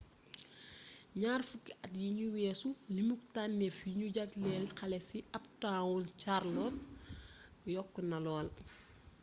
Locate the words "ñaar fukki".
1.21-1.71